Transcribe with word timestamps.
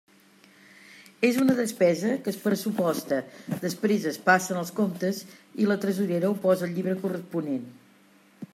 És 1.27 1.35
una 1.41 1.57
despesa 1.59 2.13
que 2.27 2.31
es 2.35 2.39
pressuposta, 2.45 3.19
després 3.67 4.07
es 4.13 4.17
passen 4.31 4.61
els 4.63 4.73
comptes 4.81 5.23
i 5.65 5.69
la 5.73 5.79
tresorera 5.85 6.33
ho 6.33 6.39
posa 6.47 6.67
al 6.69 6.75
llibre 6.79 6.97
corresponent. 7.05 7.69